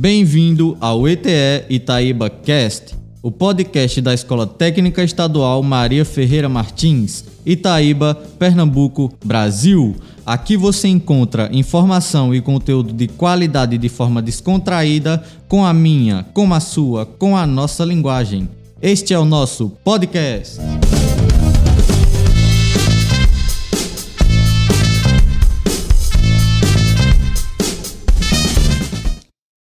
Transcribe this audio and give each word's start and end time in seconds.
Bem-vindo 0.00 0.78
ao 0.80 1.06
ETE 1.06 1.66
Itaíba 1.68 2.30
Cast, 2.30 2.96
o 3.22 3.30
podcast 3.30 4.00
da 4.00 4.14
Escola 4.14 4.46
Técnica 4.46 5.04
Estadual 5.04 5.62
Maria 5.62 6.06
Ferreira 6.06 6.48
Martins, 6.48 7.22
Itaíba, 7.44 8.14
Pernambuco, 8.38 9.12
Brasil. 9.22 9.94
Aqui 10.24 10.56
você 10.56 10.88
encontra 10.88 11.50
informação 11.52 12.34
e 12.34 12.40
conteúdo 12.40 12.94
de 12.94 13.08
qualidade 13.08 13.76
de 13.76 13.90
forma 13.90 14.22
descontraída, 14.22 15.22
com 15.46 15.66
a 15.66 15.74
minha, 15.74 16.24
com 16.32 16.50
a 16.54 16.60
sua, 16.60 17.04
com 17.04 17.36
a 17.36 17.46
nossa 17.46 17.84
linguagem. 17.84 18.48
Este 18.80 19.12
é 19.12 19.18
o 19.18 19.26
nosso 19.26 19.68
podcast. 19.84 20.56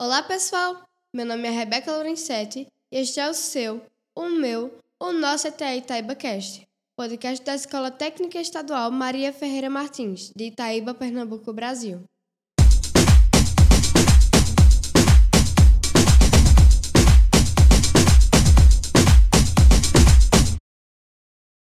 Olá 0.10 0.24
pessoal, 0.24 0.82
meu 1.14 1.24
nome 1.24 1.48
é 1.48 1.52
Rebeca 1.52 1.96
Lorenzetti 1.96 2.66
e 2.92 2.98
este 2.98 3.20
é 3.20 3.30
o 3.30 3.34
seu, 3.36 3.80
o 4.16 4.28
meu, 4.28 4.76
o 5.00 5.12
nosso 5.12 5.48
ETE 5.48 5.78
Itaíba 5.78 6.16
Cast, 6.16 6.68
podcast 6.98 7.46
da 7.46 7.54
Escola 7.54 7.92
Técnica 7.92 8.42
Estadual 8.42 8.90
Maria 8.90 9.32
Ferreira 9.32 9.70
Martins, 9.70 10.34
de 10.36 10.46
Itaíba, 10.46 10.96
Pernambuco, 10.96 11.54
Brasil. 11.54 12.02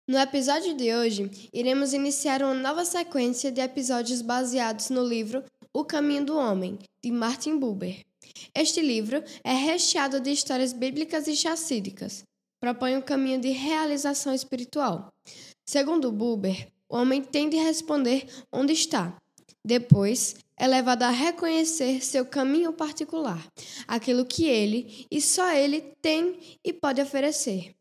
No 0.07 0.17
episódio 0.17 0.77
de 0.77 0.95
hoje, 0.95 1.29
iremos 1.51 1.91
iniciar 1.91 2.41
uma 2.41 2.53
nova 2.53 2.85
sequência 2.85 3.51
de 3.51 3.59
episódios 3.59 4.21
baseados 4.21 4.89
no 4.89 5.03
livro 5.05 5.43
O 5.73 5.83
Caminho 5.83 6.23
do 6.23 6.37
Homem, 6.37 6.79
de 7.03 7.11
Martin 7.11 7.59
Buber. 7.59 8.07
Este 8.55 8.81
livro 8.81 9.23
é 9.43 9.53
recheado 9.53 10.19
de 10.19 10.31
histórias 10.31 10.73
bíblicas 10.73 11.27
e 11.27 11.35
chacídicas. 11.35 12.23
Propõe 12.59 12.97
um 12.97 13.01
caminho 13.01 13.39
de 13.39 13.49
realização 13.49 14.33
espiritual. 14.33 15.13
Segundo 15.65 16.11
Buber, 16.11 16.67
o 16.89 16.97
homem 16.97 17.21
tem 17.21 17.49
de 17.49 17.57
responder 17.57 18.27
onde 18.51 18.73
está. 18.73 19.15
Depois, 19.63 20.35
é 20.57 20.67
levado 20.67 21.03
a 21.03 21.09
reconhecer 21.09 22.01
seu 22.01 22.25
caminho 22.25 22.73
particular, 22.73 23.45
aquilo 23.87 24.25
que 24.25 24.45
ele 24.45 25.05
e 25.09 25.21
só 25.21 25.51
ele 25.51 25.81
tem 26.01 26.57
e 26.63 26.73
pode 26.73 27.01
oferecer. 27.01 27.73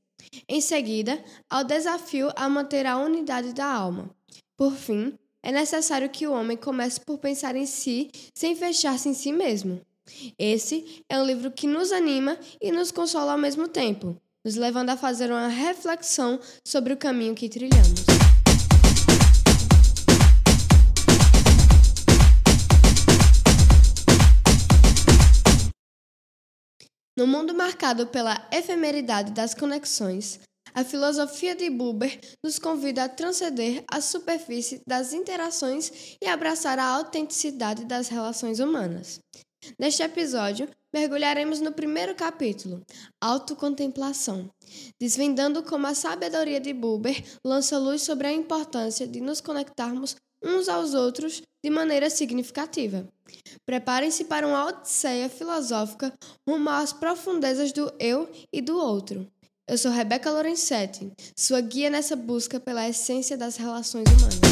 Em 0.49 0.61
seguida, 0.61 1.23
ao 1.49 1.65
desafio 1.65 2.31
a 2.37 2.49
manter 2.49 2.87
a 2.87 2.99
unidade 2.99 3.53
da 3.53 3.67
alma. 3.67 4.11
Por 4.57 4.75
fim, 4.75 5.19
é 5.43 5.51
necessário 5.51 6.11
que 6.11 6.27
o 6.27 6.33
homem 6.33 6.57
comece 6.57 7.01
por 7.01 7.19
pensar 7.19 7.57
em 7.57 7.67
si 7.67 8.11
sem 8.35 8.55
fechar-se 8.55 9.09
em 9.09 9.15
si 9.15 9.33
mesmo. 9.33 9.81
Esse 10.39 11.03
é 11.09 11.19
um 11.19 11.25
livro 11.25 11.51
que 11.51 11.67
nos 11.67 11.93
anima 11.93 12.39
e 12.61 12.71
nos 12.71 12.91
consola 12.91 13.33
ao 13.33 13.39
mesmo 13.39 13.69
tempo, 13.69 14.21
nos 14.45 14.57
levando 14.57 14.91
a 14.91 14.97
fazer 14.97 15.31
uma 15.31 15.49
reflexão 15.49 16.41
sobre 16.67 16.93
o 16.93 16.97
caminho 16.97 17.35
que 17.35 17.49
trilhamos. 17.49 18.05
No 27.19 27.27
mundo 27.27 27.53
marcado 27.53 28.07
pela 28.07 28.49
efemeridade 28.53 29.33
das 29.33 29.53
conexões, 29.53 30.39
a 30.73 30.85
filosofia 30.85 31.57
de 31.57 31.69
Buber 31.69 32.21
nos 32.45 32.61
convida 32.61 33.03
a 33.03 33.09
transcender 33.09 33.83
a 33.91 34.01
superfície 34.01 34.81
das 34.87 35.13
interações 35.13 36.17
e 36.23 36.27
abraçar 36.29 36.79
a 36.79 36.85
autenticidade 36.85 37.85
das 37.85 38.07
relações 38.07 38.61
humanas. 38.61 39.19
Neste 39.79 40.03
episódio, 40.03 40.69
mergulharemos 40.93 41.61
no 41.61 41.73
primeiro 41.73 42.15
capítulo, 42.15 42.83
Autocontemplação, 43.21 44.51
desvendando 45.01 45.63
como 45.63 45.87
a 45.87 45.95
sabedoria 45.95 46.61
de 46.61 46.73
Buber 46.73 47.23
lança 47.45 47.79
luz 47.79 48.03
sobre 48.03 48.29
a 48.29 48.33
importância 48.33 49.07
de 49.07 49.21
nos 49.21 49.41
conectarmos 49.41 50.17
uns 50.43 50.69
aos 50.69 50.95
outros 50.95 51.43
de 51.63 51.71
maneira 51.71 52.09
significativa. 52.09 53.09
Preparem-se 53.67 54.25
para 54.25 54.47
uma 54.47 54.67
odisseia 54.67 55.29
filosófica 55.29 56.13
rumo 56.49 56.71
às 56.71 56.93
profundezas 56.93 57.73
do 57.73 57.93
eu 57.99 58.29
e 58.53 58.61
do 58.61 58.79
outro. 58.79 59.27
Eu 59.69 59.77
sou 59.77 59.91
Rebeca 59.91 60.31
Lorenzetti, 60.31 61.13
sua 61.37 61.61
guia 61.61 61.91
nessa 61.91 62.17
busca 62.17 62.59
pela 62.59 62.89
essência 62.89 63.37
das 63.37 63.57
relações 63.57 64.05
humanas. 64.09 64.48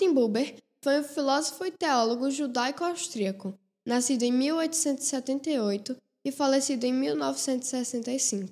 Martin 0.00 0.14
Buber 0.14 0.54
foi 0.82 0.98
um 0.98 1.04
filósofo 1.04 1.62
e 1.62 1.70
teólogo 1.70 2.30
judaico-austríaco, 2.30 3.52
nascido 3.84 4.22
em 4.22 4.32
1878 4.32 5.94
e 6.24 6.32
falecido 6.32 6.86
em 6.86 6.92
1965. 6.94 8.50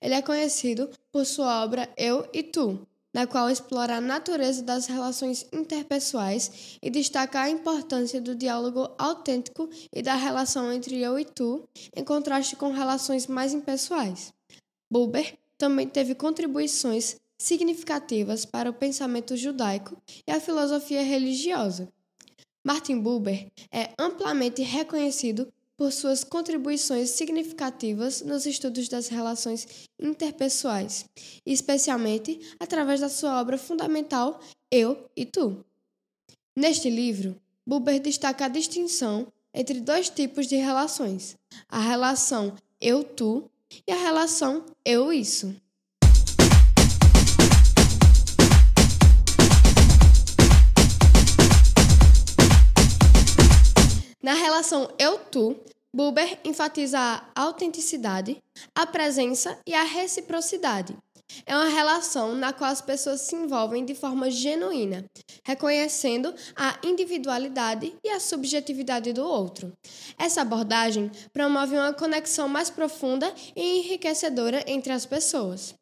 Ele 0.00 0.14
é 0.14 0.20
conhecido 0.20 0.90
por 1.12 1.24
sua 1.24 1.62
obra 1.62 1.88
Eu 1.96 2.28
e 2.32 2.42
Tu, 2.42 2.84
na 3.14 3.28
qual 3.28 3.48
explora 3.48 3.98
a 3.98 4.00
natureza 4.00 4.60
das 4.64 4.86
relações 4.86 5.46
interpessoais 5.52 6.78
e 6.82 6.90
destaca 6.90 7.42
a 7.42 7.50
importância 7.50 8.20
do 8.20 8.34
diálogo 8.34 8.90
autêntico 8.98 9.70
e 9.94 10.02
da 10.02 10.16
relação 10.16 10.72
entre 10.72 11.00
eu 11.00 11.16
e 11.16 11.24
tu, 11.24 11.62
em 11.94 12.02
contraste 12.02 12.56
com 12.56 12.72
relações 12.72 13.28
mais 13.28 13.54
impessoais. 13.54 14.34
Buber 14.90 15.38
também 15.56 15.86
teve 15.86 16.16
contribuições 16.16 17.21
significativas 17.42 18.44
para 18.44 18.70
o 18.70 18.74
pensamento 18.74 19.36
judaico 19.36 20.00
e 20.26 20.30
a 20.30 20.40
filosofia 20.40 21.02
religiosa. 21.02 21.92
Martin 22.64 23.00
Buber 23.00 23.50
é 23.70 23.90
amplamente 23.98 24.62
reconhecido 24.62 25.52
por 25.76 25.90
suas 25.90 26.22
contribuições 26.22 27.10
significativas 27.10 28.22
nos 28.22 28.46
estudos 28.46 28.88
das 28.88 29.08
relações 29.08 29.88
interpessoais, 29.98 31.06
especialmente 31.44 32.40
através 32.60 33.00
da 33.00 33.08
sua 33.08 33.40
obra 33.40 33.58
fundamental 33.58 34.40
Eu 34.70 35.10
e 35.16 35.26
Tu. 35.26 35.64
Neste 36.54 36.88
livro, 36.88 37.36
Buber 37.66 38.00
destaca 38.00 38.44
a 38.44 38.48
distinção 38.48 39.26
entre 39.52 39.80
dois 39.80 40.08
tipos 40.08 40.46
de 40.46 40.56
relações: 40.56 41.36
a 41.68 41.80
relação 41.80 42.54
eu-tu 42.80 43.50
e 43.86 43.90
a 43.90 43.96
relação 43.96 44.64
eu-isso. 44.84 45.54
Na 54.22 54.34
relação 54.34 54.88
eu-tu, 55.00 55.56
Buber 55.92 56.38
enfatiza 56.44 56.98
a 56.98 57.42
autenticidade, 57.42 58.40
a 58.72 58.86
presença 58.86 59.58
e 59.66 59.74
a 59.74 59.82
reciprocidade. 59.82 60.96
É 61.44 61.56
uma 61.56 61.68
relação 61.68 62.34
na 62.34 62.52
qual 62.52 62.70
as 62.70 62.80
pessoas 62.80 63.22
se 63.22 63.34
envolvem 63.34 63.84
de 63.84 63.94
forma 63.94 64.30
genuína, 64.30 65.04
reconhecendo 65.44 66.32
a 66.54 66.78
individualidade 66.84 67.94
e 68.04 68.10
a 68.10 68.20
subjetividade 68.20 69.12
do 69.12 69.24
outro. 69.24 69.72
Essa 70.16 70.42
abordagem 70.42 71.10
promove 71.32 71.74
uma 71.74 71.92
conexão 71.92 72.46
mais 72.48 72.70
profunda 72.70 73.34
e 73.56 73.80
enriquecedora 73.80 74.62
entre 74.68 74.92
as 74.92 75.04
pessoas. 75.04 75.74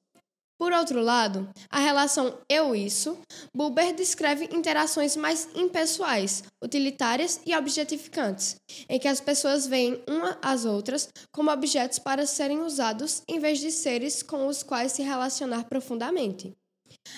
Por 0.61 0.75
outro 0.75 1.01
lado, 1.01 1.49
a 1.71 1.79
relação 1.79 2.37
eu-isso, 2.47 3.17
Buber 3.57 3.95
descreve 3.95 4.45
interações 4.55 5.17
mais 5.17 5.49
impessoais, 5.55 6.45
utilitárias 6.63 7.41
e 7.47 7.57
objetificantes, 7.57 8.57
em 8.87 8.99
que 8.99 9.09
as 9.09 9.23
pessoas 9.23 9.67
veem 9.67 10.05
uma 10.07 10.39
às 10.43 10.67
outras 10.67 11.09
como 11.33 11.51
objetos 11.51 11.99
para 11.99 12.27
serem 12.27 12.61
usados 12.61 13.23
em 13.27 13.39
vez 13.39 13.59
de 13.59 13.73
seres 13.73 14.23
com 14.23 14.47
os 14.47 14.63
quais 14.63 14.93
se 14.93 15.03
relacionar 15.03 15.65
profundamente. 15.65 16.55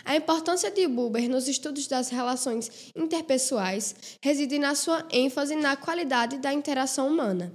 A 0.05 0.17
importância 0.17 0.71
de 0.71 0.87
Buber 0.87 1.29
nos 1.29 1.49
estudos 1.49 1.87
das 1.87 2.09
relações 2.09 2.71
interpessoais 2.95 3.95
reside 4.23 4.59
na 4.59 4.75
sua 4.75 5.07
ênfase 5.11 5.55
na 5.55 5.77
qualidade 5.77 6.39
da 6.39 6.53
interação 6.53 7.09
humana. 7.09 7.53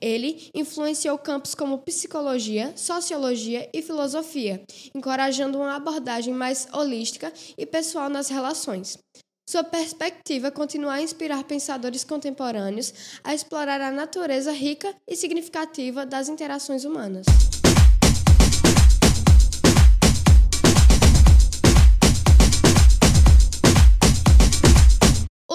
Ele 0.00 0.50
influenciou 0.54 1.18
campos 1.18 1.54
como 1.54 1.78
psicologia, 1.78 2.72
sociologia 2.76 3.68
e 3.72 3.82
filosofia, 3.82 4.62
encorajando 4.94 5.58
uma 5.58 5.76
abordagem 5.76 6.34
mais 6.34 6.68
holística 6.72 7.32
e 7.56 7.66
pessoal 7.66 8.08
nas 8.08 8.28
relações. 8.28 8.98
Sua 9.48 9.64
perspectiva 9.64 10.50
continua 10.50 10.92
a 10.94 11.02
inspirar 11.02 11.42
pensadores 11.44 12.04
contemporâneos 12.04 12.92
a 13.24 13.34
explorar 13.34 13.80
a 13.80 13.90
natureza 13.90 14.52
rica 14.52 14.94
e 15.08 15.16
significativa 15.16 16.04
das 16.04 16.28
interações 16.28 16.84
humanas. 16.84 17.24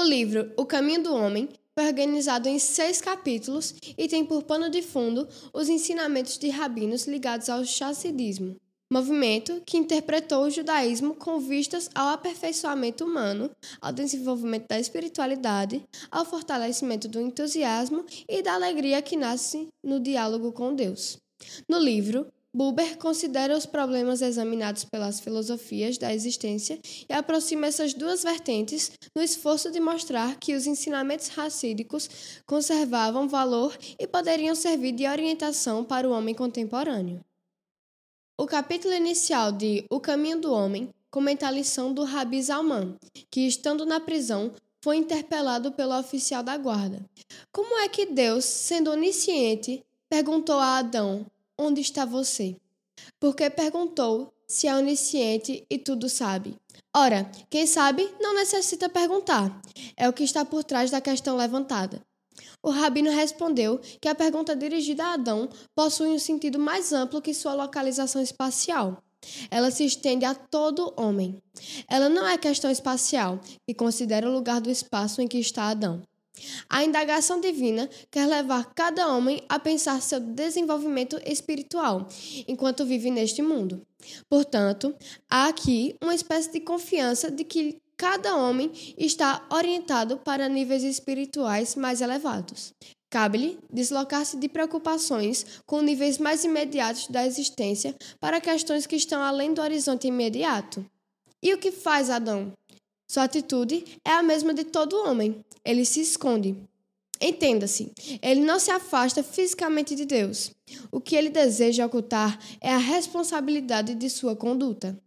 O 0.04 0.06
livro 0.06 0.52
O 0.58 0.66
Caminho 0.66 1.02
do 1.02 1.16
Homem 1.16 1.48
foi 1.74 1.88
organizado 1.88 2.50
em 2.50 2.60
seis 2.60 3.00
capítulos 3.00 3.74
e 3.98 4.06
tem 4.06 4.26
por 4.26 4.44
pano 4.44 4.70
de 4.70 4.82
fundo 4.82 5.26
os 5.54 5.70
ensinamentos 5.70 6.38
de 6.38 6.50
rabinos 6.50 7.08
ligados 7.08 7.48
ao 7.48 7.64
chassidismo. 7.64 8.58
movimento 8.92 9.62
que 9.66 9.78
interpretou 9.78 10.44
o 10.44 10.50
judaísmo 10.50 11.16
com 11.16 11.40
vistas 11.40 11.90
ao 11.96 12.10
aperfeiçoamento 12.10 13.06
humano, 13.06 13.50
ao 13.80 13.94
desenvolvimento 13.94 14.68
da 14.68 14.78
espiritualidade, 14.78 15.82
ao 16.12 16.26
fortalecimento 16.26 17.08
do 17.08 17.22
entusiasmo 17.22 18.04
e 18.28 18.42
da 18.42 18.56
alegria 18.56 19.02
que 19.02 19.16
nasce 19.16 19.70
no 19.82 20.02
diálogo 20.02 20.52
com 20.52 20.76
Deus. 20.76 21.18
No 21.66 21.80
livro, 21.80 22.28
Buber 22.56 23.00
considera 23.00 23.58
os 23.58 23.66
problemas 23.66 24.22
examinados 24.22 24.84
pelas 24.84 25.20
filosofias 25.20 25.98
da 25.98 26.14
existência 26.14 26.80
e 27.10 27.12
aproxima 27.12 27.66
essas 27.66 27.96
duas 27.96 28.22
vertentes 28.22 28.92
no 29.16 29.24
esforço 29.24 29.72
de 29.72 29.80
mostrar 29.80 30.38
que 30.40 30.54
os 30.54 30.68
ensinamentos 30.68 31.30
racídicos 31.30 32.08
conservavam 32.46 33.28
valor 33.28 33.76
e 34.00 34.06
poderiam 34.06 34.54
servir 34.54 34.92
de 34.92 35.08
orientação 35.08 35.84
para 35.84 36.08
o 36.08 36.12
homem 36.12 36.36
contemporâneo. 36.36 37.22
O 38.40 38.46
capítulo 38.46 38.94
inicial 38.94 39.52
de 39.52 39.84
O 39.90 40.00
Caminho 40.00 40.40
do 40.40 40.54
Homem 40.54 40.90
comenta 41.10 41.48
a 41.48 41.52
lição 41.52 41.92
do 41.92 42.04
Rabi 42.04 42.40
Zalman, 42.42 42.96
que, 43.32 43.48
estando 43.48 43.84
na 43.84 44.00
prisão, 44.00 44.52
foi 44.84 44.98
interpelado 44.98 45.72
pelo 45.72 45.98
oficial 45.98 46.44
da 46.44 46.56
guarda. 46.58 47.04
Como 47.52 47.80
é 47.80 47.88
que 47.88 48.06
Deus, 48.06 48.46
sendo 48.46 48.92
onisciente, 48.92 49.84
perguntou 50.08 50.56
a 50.56 50.78
Adão 50.78 51.26
Onde 51.58 51.82
está 51.82 52.04
você? 52.06 52.56
Porque 53.20 53.50
perguntou 53.50 54.34
se 54.48 54.68
é 54.68 54.76
onisciente 54.76 55.66
e 55.70 55.78
tudo 55.78 56.10
sabe. 56.10 56.56
Ora, 56.96 57.30
quem 57.50 57.66
sabe 57.66 58.10
não 58.20 58.36
necessita 58.36 58.90
perguntar. 58.90 59.62
É 59.96 60.08
o 60.08 60.14
que 60.14 60.24
está 60.24 60.44
por 60.46 60.64
trás 60.64 60.92
da 60.92 61.02
questão 61.02 61.36
levantada. 61.36 62.02
O 62.62 62.70
rabino 62.70 63.12
respondeu 63.12 63.80
que 64.00 64.08
a 64.08 64.16
pergunta 64.16 64.56
dirigida 64.56 65.04
a 65.04 65.14
Adão 65.14 65.50
possui 65.76 66.08
um 66.08 66.20
sentido 66.20 66.58
mais 66.58 66.94
amplo 66.94 67.22
que 67.22 67.34
sua 67.34 67.54
localização 67.54 68.22
espacial. 68.22 69.04
Ela 69.50 69.72
se 69.72 69.86
estende 69.86 70.26
a 70.26 70.34
todo 70.34 70.94
homem. 70.98 71.42
Ela 71.88 72.10
não 72.10 72.28
é 72.28 72.38
questão 72.38 72.70
espacial, 72.70 73.40
que 73.68 73.74
considera 73.74 74.28
o 74.28 74.34
lugar 74.34 74.60
do 74.62 74.70
espaço 74.70 75.22
em 75.22 75.28
que 75.28 75.38
está 75.38 75.70
Adão. 75.70 76.02
A 76.70 76.84
indagação 76.84 77.40
divina 77.40 77.90
quer 78.10 78.28
levar 78.28 78.74
cada 78.74 79.08
homem 79.08 79.44
a 79.48 79.60
pensar 79.60 80.02
seu 80.02 80.20
desenvolvimento 80.20 81.20
espiritual 81.26 82.08
enquanto 82.48 82.86
vive 82.86 83.12
neste 83.12 83.42
mundo. 83.42 83.86
Portanto, 84.30 84.96
há 85.30 85.48
aqui 85.48 85.96
uma 86.02 86.16
espécie 86.16 86.52
de 86.52 86.60
confiança 86.60 87.30
de 87.30 87.44
que 87.44 87.82
cada 87.96 88.36
homem 88.36 88.72
está 88.98 89.46
orientado 89.52 90.18
para 90.18 90.50
níveis 90.50 90.84
espirituais 90.84 91.76
mais 91.76 92.02
elevados. 92.02 92.74
Cabe-lhe 93.10 93.60
deslocar-se 93.72 94.38
de 94.38 94.50
preocupações 94.50 95.46
com 95.68 95.82
níveis 95.82 96.18
mais 96.18 96.44
imediatos 96.44 97.08
da 97.08 97.26
existência 97.28 97.96
para 98.20 98.42
questões 98.42 98.88
que 98.88 98.96
estão 98.96 99.22
além 99.22 99.54
do 99.54 99.62
horizonte 99.62 100.08
imediato. 100.08 100.84
E 101.42 101.54
o 101.54 101.60
que 101.60 101.72
faz 101.72 102.10
Adão? 102.10 102.54
Sua 103.14 103.26
atitude 103.26 103.86
é 104.04 104.10
a 104.10 104.24
mesma 104.24 104.56
de 104.56 104.64
todo 104.64 105.08
homem. 105.08 105.46
Ele 105.64 105.86
se 105.86 106.02
esconde. 106.02 106.58
Entenda-se, 107.22 107.92
ele 108.24 108.42
não 108.42 108.58
se 108.60 108.72
afasta 108.72 109.22
fisicamente 109.22 109.94
de 109.94 110.04
Deus. 110.04 110.50
O 110.92 111.00
que 111.00 111.16
ele 111.16 111.30
deseja 111.30 111.86
ocultar 111.86 112.40
é 112.60 112.74
a 112.74 112.78
responsabilidade 112.78 113.94
de 113.94 114.10
sua 114.10 114.36
conduta. 114.36 115.00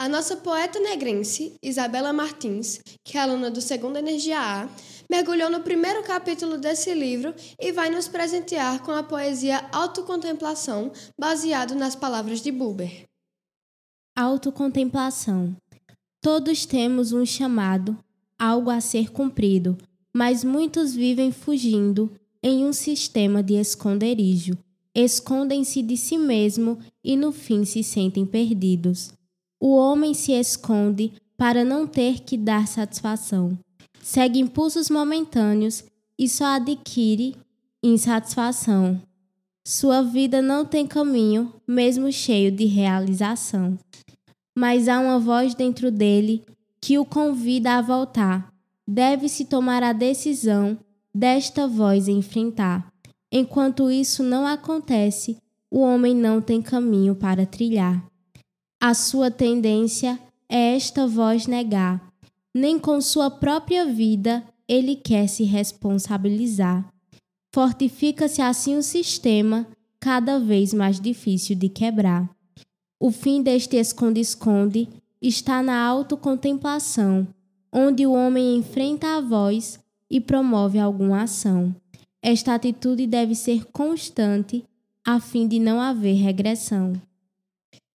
A 0.00 0.08
nossa 0.08 0.36
poeta 0.36 0.78
negrense, 0.78 1.56
Isabela 1.60 2.12
Martins, 2.12 2.78
que 3.04 3.18
é 3.18 3.20
aluna 3.20 3.50
do 3.50 3.60
segundo 3.60 3.96
Energia 3.96 4.38
A, 4.38 4.68
mergulhou 5.10 5.50
no 5.50 5.60
primeiro 5.60 6.02
capítulo 6.02 6.58
desse 6.58 6.92
livro 6.92 7.34
e 7.58 7.72
vai 7.72 7.88
nos 7.88 8.06
presentear 8.06 8.82
com 8.82 8.92
a 8.92 9.02
poesia 9.02 9.66
Autocontemplação, 9.72 10.92
baseado 11.18 11.74
nas 11.74 11.96
palavras 11.96 12.40
de 12.40 12.52
Buber. 12.52 13.06
Autocontemplação. 14.14 15.56
Todos 16.20 16.66
temos 16.66 17.12
um 17.12 17.24
chamado, 17.24 17.96
algo 18.38 18.70
a 18.70 18.80
ser 18.80 19.10
cumprido, 19.10 19.78
mas 20.12 20.44
muitos 20.44 20.94
vivem 20.94 21.32
fugindo 21.32 22.12
em 22.42 22.64
um 22.64 22.72
sistema 22.72 23.42
de 23.42 23.54
esconderijo. 23.54 24.58
Escondem-se 24.94 25.80
de 25.80 25.96
si 25.96 26.18
mesmo 26.18 26.78
e 27.04 27.16
no 27.16 27.30
fim 27.30 27.64
se 27.64 27.84
sentem 27.84 28.26
perdidos. 28.26 29.12
O 29.60 29.76
homem 29.76 30.12
se 30.12 30.32
esconde 30.32 31.12
para 31.36 31.64
não 31.64 31.86
ter 31.86 32.20
que 32.20 32.36
dar 32.36 32.66
satisfação 32.66 33.56
segue 34.02 34.38
impulsos 34.38 34.90
momentâneos 34.90 35.84
e 36.18 36.28
só 36.28 36.56
adquire 36.56 37.36
insatisfação. 37.82 39.00
Sua 39.64 40.02
vida 40.02 40.40
não 40.40 40.64
tem 40.64 40.86
caminho, 40.86 41.52
mesmo 41.66 42.10
cheio 42.10 42.50
de 42.50 42.64
realização. 42.64 43.78
Mas 44.56 44.88
há 44.88 44.98
uma 44.98 45.18
voz 45.18 45.54
dentro 45.54 45.90
dele 45.90 46.44
que 46.80 46.98
o 46.98 47.04
convida 47.04 47.74
a 47.74 47.82
voltar. 47.82 48.52
Deve-se 48.86 49.44
tomar 49.44 49.82
a 49.82 49.92
decisão 49.92 50.78
desta 51.14 51.68
voz 51.68 52.08
enfrentar. 52.08 52.90
Enquanto 53.30 53.90
isso 53.90 54.22
não 54.22 54.46
acontece, 54.46 55.36
o 55.70 55.80
homem 55.80 56.14
não 56.14 56.40
tem 56.40 56.62
caminho 56.62 57.14
para 57.14 57.44
trilhar. 57.44 58.02
A 58.80 58.94
sua 58.94 59.30
tendência 59.30 60.18
é 60.48 60.74
esta 60.74 61.06
voz 61.06 61.46
negar 61.46 62.07
nem 62.58 62.78
com 62.78 63.00
sua 63.00 63.30
própria 63.30 63.86
vida 63.86 64.44
ele 64.68 64.96
quer 64.96 65.28
se 65.28 65.44
responsabilizar. 65.44 66.92
Fortifica-se 67.54 68.42
assim 68.42 68.76
o 68.76 68.82
sistema, 68.82 69.66
cada 69.98 70.38
vez 70.38 70.74
mais 70.74 71.00
difícil 71.00 71.56
de 71.56 71.68
quebrar. 71.68 72.28
O 73.00 73.10
fim 73.10 73.42
deste 73.42 73.76
esconde-esconde 73.76 74.88
está 75.22 75.62
na 75.62 75.80
autocontemplação, 75.82 77.26
onde 77.72 78.04
o 78.06 78.12
homem 78.12 78.56
enfrenta 78.56 79.16
a 79.16 79.20
voz 79.20 79.80
e 80.10 80.20
promove 80.20 80.78
alguma 80.78 81.22
ação. 81.22 81.74
Esta 82.20 82.54
atitude 82.54 83.06
deve 83.06 83.34
ser 83.34 83.64
constante, 83.66 84.64
a 85.06 85.20
fim 85.20 85.46
de 85.46 85.58
não 85.58 85.80
haver 85.80 86.14
regressão. 86.14 87.00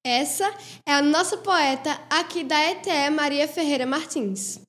Essa 0.06 0.54
é 0.86 0.94
a 0.94 1.02
nossa 1.02 1.38
poeta 1.38 1.98
aqui 2.10 2.44
da 2.44 2.62
ETE 2.72 3.10
Maria 3.10 3.48
Ferreira 3.48 3.86
Martins. 3.86 4.60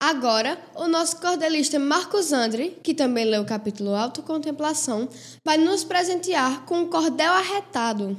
Agora, 0.00 0.58
o 0.74 0.88
nosso 0.88 1.20
cordelista 1.20 1.78
Marcos 1.78 2.32
Andre, 2.32 2.70
que 2.82 2.94
também 2.94 3.26
leu 3.26 3.42
o 3.42 3.46
capítulo 3.46 3.94
Autocontemplação, 3.94 5.10
vai 5.44 5.58
nos 5.58 5.84
presentear 5.84 6.64
com 6.64 6.78
um 6.78 6.88
cordel 6.88 7.34
arretado. 7.34 8.16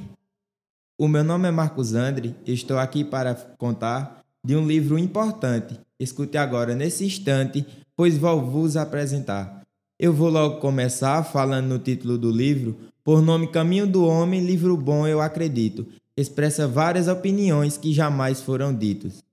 O 0.96 1.08
meu 1.08 1.24
nome 1.24 1.48
é 1.48 1.50
Marcos 1.50 1.92
Andre 1.92 2.36
estou 2.46 2.78
aqui 2.78 3.02
para 3.02 3.34
contar 3.34 4.22
de 4.44 4.54
um 4.54 4.64
livro 4.64 4.96
importante. 4.96 5.80
Escute 5.98 6.38
agora, 6.38 6.76
nesse 6.76 7.04
instante, 7.04 7.66
pois 7.98 8.16
vou 8.16 8.40
vos 8.40 8.76
apresentar. 8.76 9.62
Eu 9.98 10.12
vou 10.12 10.30
logo 10.30 10.60
começar 10.60 11.24
falando 11.24 11.66
no 11.66 11.80
título 11.80 12.16
do 12.16 12.30
livro, 12.30 12.76
por 13.02 13.20
nome 13.20 13.48
Caminho 13.48 13.88
do 13.88 14.06
Homem, 14.06 14.40
livro 14.40 14.76
bom, 14.76 15.04
eu 15.04 15.20
acredito. 15.20 15.84
Expressa 16.16 16.68
várias 16.68 17.08
opiniões 17.08 17.76
que 17.76 17.92
jamais 17.92 18.40
foram 18.40 18.72
ditas. 18.72 19.24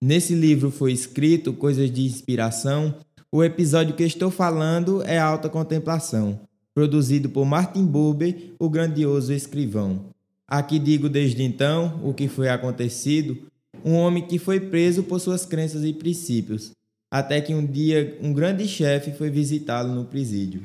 Nesse 0.00 0.36
livro 0.36 0.70
foi 0.70 0.92
escrito 0.92 1.52
coisas 1.52 1.90
de 1.90 2.02
inspiração. 2.02 2.94
O 3.32 3.42
episódio 3.42 3.96
que 3.96 4.04
estou 4.04 4.30
falando 4.30 5.02
é 5.02 5.18
Alta 5.18 5.48
Contemplação, 5.48 6.38
produzido 6.72 7.28
por 7.28 7.44
Martin 7.44 7.84
Buber, 7.84 8.52
o 8.56 8.70
grandioso 8.70 9.32
escrivão. 9.32 10.10
Aqui 10.46 10.78
digo 10.78 11.08
desde 11.08 11.42
então 11.42 12.00
o 12.04 12.14
que 12.14 12.28
foi 12.28 12.48
acontecido, 12.48 13.36
um 13.84 13.94
homem 13.94 14.24
que 14.24 14.38
foi 14.38 14.60
preso 14.60 15.02
por 15.02 15.18
suas 15.18 15.44
crenças 15.44 15.82
e 15.82 15.92
princípios, 15.92 16.70
até 17.12 17.42
que 17.42 17.54
um 17.54 17.66
dia 17.66 18.16
um 18.22 18.32
grande 18.32 18.66
chefe 18.66 19.12
foi 19.12 19.28
visitá-lo 19.28 19.94
no 19.94 20.06
presídio. 20.06 20.62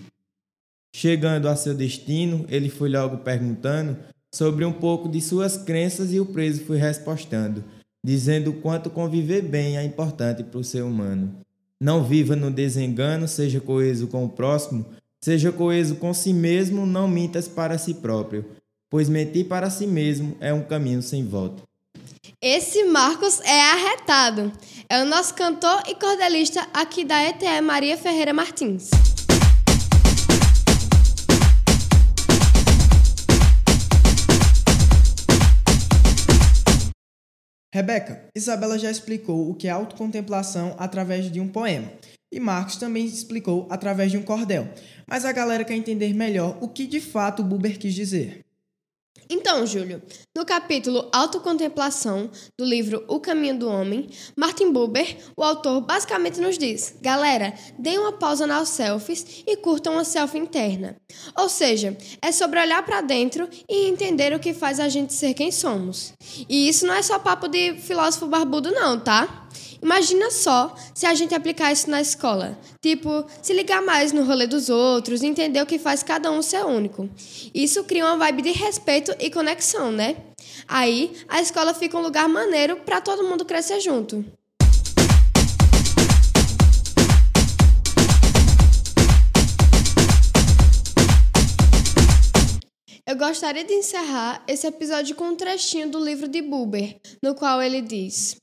Chegando 0.95 1.49
a 1.49 1.57
seu 1.57 1.75
destino, 1.75 2.45
ele 2.47 2.69
foi 2.69 2.87
logo 2.87 3.17
perguntando 3.17 3.97
sobre 4.33 4.63
um 4.63 4.71
pouco 4.71 5.09
de 5.09 5.19
suas 5.19 5.57
crenças 5.57 6.13
e 6.13 6.21
o 6.21 6.25
preso 6.25 6.63
foi 6.63 6.77
respostando, 6.77 7.65
dizendo 8.01 8.51
o 8.51 8.61
quanto 8.61 8.89
conviver 8.89 9.41
bem 9.41 9.77
é 9.77 9.83
importante 9.83 10.41
para 10.41 10.59
o 10.59 10.63
ser 10.63 10.83
humano. 10.83 11.35
Não 11.81 12.01
viva 12.01 12.33
no 12.33 12.49
desengano, 12.49 13.27
seja 13.27 13.59
coeso 13.59 14.07
com 14.07 14.23
o 14.23 14.29
próximo, 14.29 14.85
seja 15.21 15.51
coeso 15.51 15.97
com 15.97 16.13
si 16.13 16.31
mesmo, 16.31 16.85
não 16.85 17.09
mintas 17.09 17.49
para 17.49 17.77
si 17.77 17.93
próprio, 17.93 18.45
pois 18.89 19.09
mentir 19.09 19.47
para 19.47 19.69
si 19.69 19.85
mesmo 19.85 20.37
é 20.39 20.53
um 20.53 20.63
caminho 20.63 21.01
sem 21.01 21.25
volta. 21.25 21.66
Esse 22.39 22.83
Marcos 22.83 23.41
é 23.41 23.61
arretado. 23.61 24.53
É 24.87 25.01
o 25.01 25.05
nosso 25.05 25.33
cantor 25.33 25.81
e 25.87 25.95
cordelista 25.95 26.67
aqui 26.71 27.03
da 27.03 27.19
ETE 27.23 27.61
Maria 27.61 27.97
Ferreira 27.97 28.31
Martins. 28.31 28.91
Rebeca, 37.73 38.29
Isabela 38.35 38.77
já 38.77 38.91
explicou 38.91 39.49
o 39.49 39.55
que 39.55 39.67
é 39.67 39.71
autocontemplação 39.71 40.75
através 40.77 41.31
de 41.31 41.39
um 41.39 41.47
poema. 41.47 41.91
E 42.31 42.39
Marcos 42.39 42.75
também 42.75 43.03
explicou 43.03 43.65
através 43.67 44.11
de 44.11 44.17
um 44.19 44.21
cordel. 44.21 44.69
Mas 45.07 45.25
a 45.25 45.31
galera 45.31 45.65
quer 45.65 45.73
entender 45.73 46.13
melhor 46.13 46.59
o 46.61 46.67
que 46.67 46.85
de 46.85 47.01
fato 47.01 47.41
o 47.41 47.45
Buber 47.45 47.79
quis 47.79 47.95
dizer. 47.95 48.46
Então, 49.29 49.65
Júlio, 49.65 50.01
no 50.35 50.45
capítulo 50.45 51.09
Autocontemplação 51.11 52.29
do 52.57 52.63
livro 52.63 53.03
O 53.07 53.19
Caminho 53.19 53.59
do 53.59 53.69
Homem, 53.69 54.09
Martin 54.35 54.71
Buber, 54.71 55.17
o 55.35 55.43
autor, 55.43 55.81
basicamente 55.81 56.39
nos 56.39 56.57
diz: 56.57 56.95
galera, 57.01 57.53
deem 57.77 57.99
uma 57.99 58.13
pausa 58.13 58.47
nas 58.47 58.69
selfies 58.69 59.43
e 59.45 59.57
curtam 59.57 59.93
uma 59.93 60.03
selfie 60.03 60.37
interna. 60.37 60.95
Ou 61.37 61.49
seja, 61.49 61.97
é 62.21 62.31
sobre 62.31 62.59
olhar 62.59 62.83
para 62.85 63.01
dentro 63.01 63.49
e 63.69 63.87
entender 63.87 64.33
o 64.33 64.39
que 64.39 64.53
faz 64.53 64.79
a 64.79 64.87
gente 64.87 65.13
ser 65.13 65.33
quem 65.33 65.51
somos. 65.51 66.13
E 66.47 66.69
isso 66.69 66.85
não 66.85 66.93
é 66.93 67.01
só 67.01 67.19
papo 67.19 67.47
de 67.47 67.73
filósofo 67.79 68.27
barbudo, 68.27 68.71
não, 68.71 68.99
tá? 68.99 69.47
Imagina 69.81 70.31
só 70.31 70.75
se 70.93 71.05
a 71.05 71.13
gente 71.13 71.35
aplicar 71.35 71.71
isso 71.71 71.89
na 71.89 72.01
escola. 72.01 72.57
Tipo, 72.81 73.25
se 73.41 73.53
ligar 73.53 73.81
mais 73.81 74.11
no 74.11 74.23
rolê 74.23 74.47
dos 74.47 74.69
outros, 74.69 75.23
entender 75.23 75.61
o 75.61 75.65
que 75.65 75.77
faz 75.77 76.03
cada 76.03 76.31
um 76.31 76.41
ser 76.41 76.65
único. 76.65 77.09
Isso 77.53 77.83
cria 77.83 78.05
uma 78.05 78.17
vibe 78.17 78.41
de 78.41 78.51
respeito 78.51 79.13
e 79.19 79.29
conexão, 79.29 79.91
né? 79.91 80.17
Aí, 80.67 81.15
a 81.27 81.41
escola 81.41 81.73
fica 81.73 81.97
um 81.97 82.01
lugar 82.01 82.27
maneiro 82.27 82.77
para 82.77 83.01
todo 83.01 83.23
mundo 83.23 83.45
crescer 83.45 83.79
junto. 83.79 84.25
Eu 93.05 93.15
gostaria 93.15 93.63
de 93.63 93.73
encerrar 93.73 94.43
esse 94.49 94.67
episódio 94.67 95.15
com 95.15 95.29
um 95.29 95.35
trechinho 95.37 95.89
do 95.89 95.97
livro 95.97 96.27
de 96.27 96.41
Buber, 96.41 96.99
no 97.23 97.33
qual 97.33 97.61
ele 97.61 97.81
diz: 97.81 98.35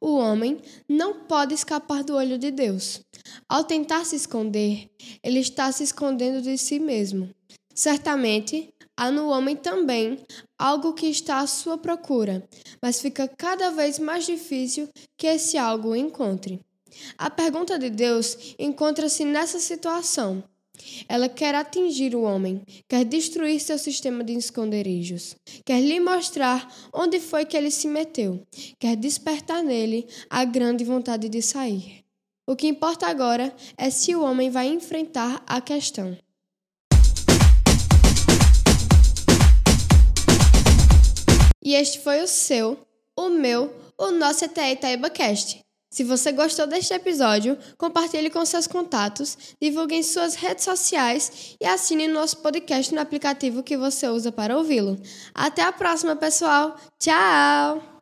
O 0.00 0.16
homem 0.16 0.60
não 0.88 1.20
pode 1.20 1.54
escapar 1.54 2.02
do 2.04 2.14
olho 2.14 2.38
de 2.38 2.50
Deus. 2.50 3.00
Ao 3.48 3.64
tentar 3.64 4.04
se 4.04 4.16
esconder, 4.16 4.90
ele 5.22 5.40
está 5.40 5.70
se 5.72 5.82
escondendo 5.82 6.42
de 6.42 6.56
si 6.58 6.78
mesmo. 6.78 7.30
Certamente, 7.74 8.72
há 8.96 9.10
no 9.10 9.28
homem 9.28 9.56
também 9.56 10.18
algo 10.58 10.92
que 10.92 11.06
está 11.06 11.40
à 11.40 11.46
sua 11.46 11.76
procura, 11.76 12.48
mas 12.80 13.00
fica 13.00 13.26
cada 13.26 13.70
vez 13.70 13.98
mais 13.98 14.26
difícil 14.26 14.88
que 15.16 15.26
esse 15.26 15.58
algo 15.58 15.90
o 15.90 15.96
encontre. 15.96 16.60
A 17.18 17.28
pergunta 17.28 17.78
de 17.78 17.90
Deus 17.90 18.54
encontra-se 18.58 19.24
nessa 19.24 19.58
situação. 19.58 20.44
Ela 21.08 21.28
quer 21.28 21.54
atingir 21.54 22.14
o 22.14 22.22
homem, 22.22 22.62
quer 22.88 23.04
destruir 23.04 23.60
seu 23.60 23.78
sistema 23.78 24.24
de 24.24 24.32
esconderijos, 24.34 25.36
quer 25.64 25.80
lhe 25.80 26.00
mostrar 26.00 26.68
onde 26.92 27.20
foi 27.20 27.44
que 27.44 27.56
ele 27.56 27.70
se 27.70 27.86
meteu, 27.86 28.42
quer 28.78 28.96
despertar 28.96 29.62
nele 29.62 30.06
a 30.28 30.44
grande 30.44 30.84
vontade 30.84 31.28
de 31.28 31.40
sair. 31.40 32.04
O 32.46 32.54
que 32.54 32.66
importa 32.66 33.06
agora 33.06 33.54
é 33.76 33.88
se 33.88 34.14
o 34.14 34.22
homem 34.22 34.50
vai 34.50 34.68
enfrentar 34.68 35.42
a 35.46 35.60
questão. 35.60 36.16
E 41.64 41.74
este 41.74 42.00
foi 42.00 42.22
o 42.22 42.28
seu, 42.28 42.78
o 43.16 43.30
meu, 43.30 43.74
o 43.96 44.10
nosso 44.10 44.44
ETE 44.44 44.72
Itaíba 44.72 45.08
Cast. 45.08 45.63
Se 45.94 46.02
você 46.02 46.32
gostou 46.32 46.66
deste 46.66 46.92
episódio, 46.92 47.56
compartilhe 47.78 48.28
com 48.28 48.44
seus 48.44 48.66
contatos, 48.66 49.38
divulgue 49.62 49.94
em 49.94 50.02
suas 50.02 50.34
redes 50.34 50.64
sociais 50.64 51.54
e 51.60 51.64
assine 51.64 52.08
nosso 52.08 52.38
podcast 52.38 52.92
no 52.92 53.00
aplicativo 53.00 53.62
que 53.62 53.76
você 53.76 54.08
usa 54.08 54.32
para 54.32 54.58
ouvi-lo. 54.58 55.00
Até 55.32 55.62
a 55.62 55.70
próxima, 55.70 56.16
pessoal! 56.16 56.74
Tchau! 56.98 57.93